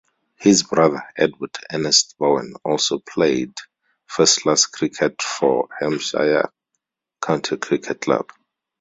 His 0.39 0.63
brother, 0.63 1.03
Edward 1.15 1.55
Ernest 1.71 2.15
Bowen 2.17 2.55
also 2.65 2.97
played 2.97 3.53
first-class 4.07 4.65
cricket 4.65 5.21
for 5.21 5.67
Hampshire 5.79 6.51
County 7.21 7.57
Cricket 7.57 8.01
Club. 8.01 8.31